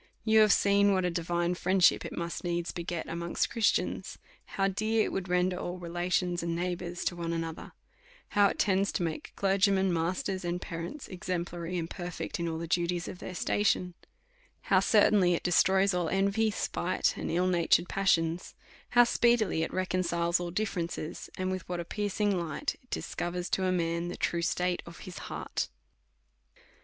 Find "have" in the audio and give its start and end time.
0.39-0.51